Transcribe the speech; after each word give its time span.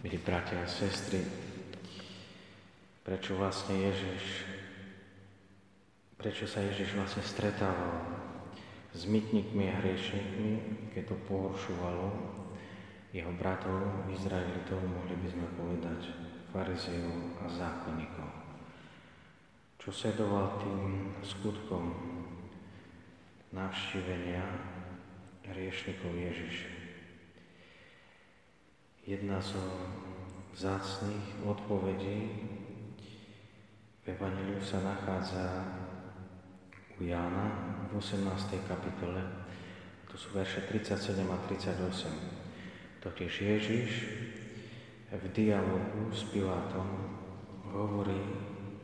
milí 0.00 0.16
bratia 0.16 0.56
a 0.56 0.64
sestry, 0.64 1.20
prečo 3.04 3.36
vlastne 3.36 3.76
Ježiš, 3.84 4.48
prečo 6.16 6.48
sa 6.48 6.64
Ježiš 6.64 6.96
vlastne 6.96 7.20
stretával 7.20 8.00
s 8.96 9.04
mytníkmi 9.04 9.68
a 9.68 9.76
hriešnikmi, 9.84 10.52
keď 10.96 11.04
to 11.04 11.16
pohoršovalo 11.28 12.16
jeho 13.12 13.28
bratov 13.36 14.08
v 14.08 14.16
Izraeli, 14.16 14.64
to 14.64 14.80
mohli 14.80 15.20
by 15.20 15.28
sme 15.28 15.46
povedať 15.60 16.00
farizejov 16.48 17.44
a 17.44 17.46
zákonníkov. 17.52 18.28
Čo 19.84 19.88
sledoval 19.92 20.64
tým 20.64 21.12
skutkom 21.20 21.92
navštívenia 23.52 24.48
hriešnikov 25.44 26.16
Ježiša 26.16 26.79
jedna 29.04 29.40
zo 29.40 29.60
vzácných 30.52 31.46
odpovedí 31.46 32.18
v 34.00 34.04
Evangeliu 34.08 34.60
sa 34.60 34.80
nachádza 34.80 35.44
u 36.96 37.04
Jána 37.04 37.46
v 37.88 37.96
18. 37.96 38.60
kapitole. 38.68 39.20
To 40.10 40.18
sú 40.18 40.34
verše 40.36 40.66
37 40.68 41.16
a 41.24 41.38
38. 41.48 43.00
Totiž 43.00 43.32
Ježiš 43.40 43.90
v 45.10 45.24
dialogu 45.32 46.12
s 46.12 46.28
Pilátom 46.28 46.88
hovorí, 47.70 48.20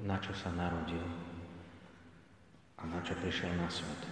na 0.07 0.17
čo 0.23 0.31
sa 0.33 0.55
narodil 0.55 1.03
a 2.79 2.83
na 2.87 3.03
čo 3.03 3.19
prišiel 3.19 3.51
na 3.59 3.67
svet. 3.67 4.07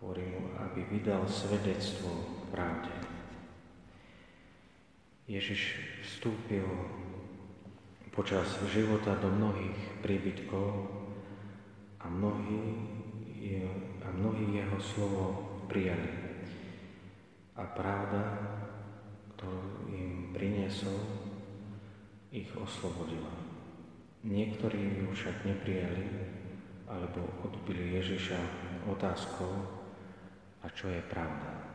Hovorí 0.00 0.24
mu, 0.24 0.56
aby 0.58 0.88
vydal 0.88 1.28
svedectvo 1.28 2.08
pravde. 2.48 3.03
Ježiš 5.24 5.80
vstúpil 6.04 6.68
počas 8.12 8.44
života 8.68 9.16
do 9.16 9.32
mnohých 9.32 10.04
príbytkov 10.04 10.84
a 11.96 12.06
mnohí, 12.12 12.60
a 14.04 14.08
mnohí 14.12 14.60
jeho 14.60 14.78
slovo 14.84 15.24
prijali. 15.64 16.12
A 17.56 17.64
pravda, 17.72 18.22
ktorú 19.34 19.88
im 19.96 20.36
priniesol, 20.36 21.00
ich 22.28 22.52
oslobodila. 22.52 23.32
Niektorí 24.28 25.04
ju 25.04 25.08
však 25.08 25.48
neprijali, 25.48 26.04
alebo 26.84 27.24
odbili 27.40 27.96
Ježiša 27.96 28.40
otázkou, 28.92 29.52
a 30.60 30.66
čo 30.68 30.92
je 30.92 31.00
pravda. 31.08 31.73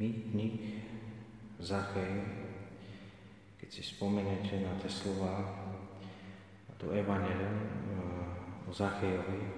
Mýtnik 0.00 0.80
Zachej, 1.60 2.24
keď 3.60 3.68
si 3.68 3.84
spomenete 3.84 4.64
na 4.64 4.72
tie 4.80 4.88
slova, 4.88 5.44
na 6.64 6.72
to 6.80 6.88
evanelium 6.88 7.60
eh, 7.60 8.64
o 8.64 8.72
Zachejovi, 8.72 9.44
eh, 9.44 9.52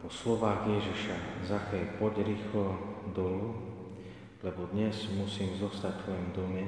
po 0.00 0.08
slovách 0.08 0.64
Ježiša, 0.64 1.44
Zachej, 1.44 2.00
poď 2.00 2.24
rýchlo 2.24 2.72
dolu, 3.12 3.52
lebo 4.40 4.64
dnes 4.72 5.04
musím 5.12 5.52
zostať 5.60 5.92
v 5.92 6.02
tvojom 6.08 6.28
dome, 6.32 6.64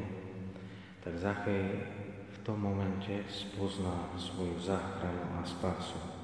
tak 1.01 1.17
Zachej 1.17 1.81
v 2.29 2.39
tom 2.45 2.61
momente 2.61 3.25
spozná 3.25 4.13
svoju 4.21 4.61
záchranu 4.61 5.33
a 5.33 5.49
spásu. 5.49 6.20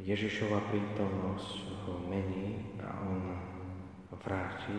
Ježišova 0.00 0.72
prítomnosť 0.72 1.84
ho 1.84 2.00
mení 2.08 2.76
a 2.80 2.88
on 3.04 3.20
vráti 4.22 4.78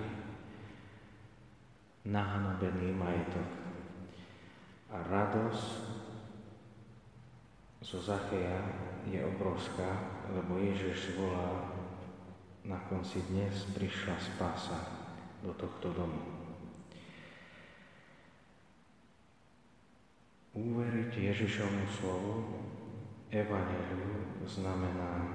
nahanobený 2.10 2.90
majetok. 2.98 3.50
A 4.94 4.98
radosť 5.06 5.70
zo 7.84 8.00
Zacheja 8.00 8.64
je 9.06 9.20
obrovská, 9.22 9.90
lebo 10.32 10.58
Ježiš 10.58 11.20
volá, 11.20 11.70
na 12.64 12.80
konci 12.88 13.20
dnes 13.28 13.68
prišla 13.76 14.16
spása 14.16 14.80
do 15.44 15.52
tohto 15.60 15.92
domu. 15.92 16.24
Uveriť 20.56 21.12
Ježišovmu 21.12 21.86
slovu 21.92 22.34
Evangeliu 23.34 24.46
znamená 24.46 25.26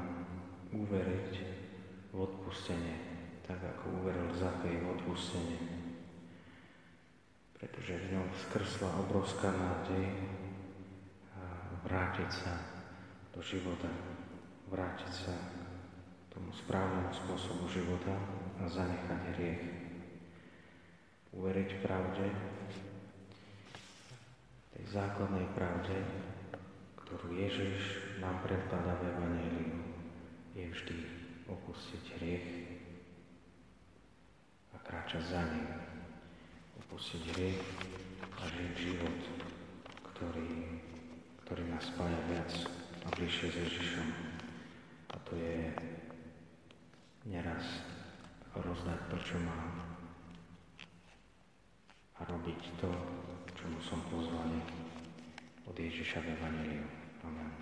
uveriť 0.70 1.34
v 2.14 2.16
odpustenie, 2.16 2.94
tak 3.42 3.58
ako 3.58 3.98
uveril 3.98 4.30
Zachej 4.38 4.78
v 4.78 4.86
odpustenie. 4.94 5.58
Pretože 7.58 7.98
v 7.98 8.06
ňom 8.14 8.30
skrsla 8.38 9.02
obrovská 9.02 9.50
nádej 9.50 10.14
vrátiť 11.82 12.30
sa 12.30 12.54
do 13.34 13.42
života, 13.42 13.90
vrátiť 14.70 15.12
sa 15.12 15.34
k 15.34 16.38
tomu 16.38 16.54
správnemu 16.54 17.10
spôsobu 17.10 17.66
života 17.66 18.14
a 18.62 18.64
zanechať 18.70 19.20
hriech. 19.34 19.62
Uveriť 21.34 21.70
pravde, 21.82 22.30
tej 24.70 24.84
základnej 24.86 25.50
pravde, 25.58 25.98
Ježiš 27.38 28.02
nám 28.18 28.42
predkladá 28.42 28.98
v 28.98 29.14
Evangeliu, 29.14 29.78
je 30.58 30.66
vždy 30.74 30.98
opustiť 31.46 32.18
hriech 32.18 32.48
a 34.74 34.76
kráčať 34.82 35.22
za 35.22 35.46
ním. 35.46 35.70
Opustiť 36.82 37.22
hriech 37.38 37.62
a 38.26 38.42
žiť 38.42 38.72
život, 38.74 39.18
ktorý, 40.10 40.82
ktorý 41.46 41.62
nás 41.70 41.86
spája 41.86 42.18
viac 42.26 42.50
a 43.06 43.08
bližšie 43.14 43.54
s 43.54 43.56
Ježišom. 43.70 44.08
A 45.14 45.16
to 45.22 45.38
je 45.38 45.70
neraz 47.22 47.86
rozdať 48.50 48.98
to, 49.14 49.16
čo 49.22 49.38
mám 49.46 49.78
a 52.18 52.20
robiť 52.26 52.82
to, 52.82 52.90
čomu 53.54 53.78
som 53.78 54.02
pozvaný 54.10 54.58
od 55.70 55.78
Ježiša 55.78 56.18
v 56.18 56.34
Evangeliu. 56.34 57.07
Amen. 57.28 57.52